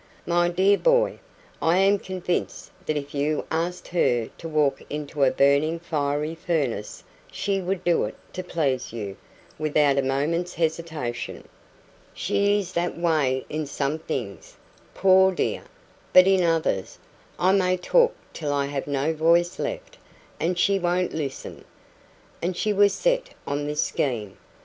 [0.25, 1.19] "My dear boy,
[1.61, 7.03] I am convinced that if you asked her to walk into a burning fiery furnace,
[7.31, 9.15] she would do it to please you,
[9.59, 11.47] without a moment's hesitation."
[12.15, 14.55] "She is that way in some things,
[14.95, 15.65] poor dear;
[16.13, 16.97] but in others
[17.37, 19.99] I may talk till I have no voice left,
[20.39, 21.63] and she won't listen.
[22.41, 24.39] And she was set on this scheme.